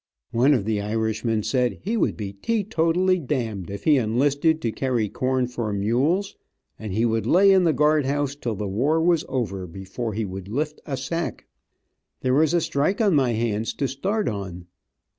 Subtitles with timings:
[0.31, 4.71] One of the Irishmen said he would be teetotally d d if he enlisted to
[4.71, 6.35] carry corn for mules,
[6.79, 10.25] and he would lay in the guard house till the war was over before he
[10.25, 11.45] would lift a sack.
[12.21, 14.65] There was a strike on my hands to start on.